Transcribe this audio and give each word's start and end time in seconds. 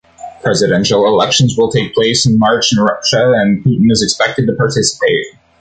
Presidential 0.41 1.05
elections 1.05 1.55
will 1.55 1.69
take 1.69 1.93
place 1.93 2.25
in 2.25 2.39
March 2.39 2.71
in 2.71 2.79
Russia 2.79 3.33
and 3.35 3.63
Putin 3.63 3.91
is 3.91 4.01
expected 4.01 4.47
to 4.47 4.53
participate. 4.55 5.27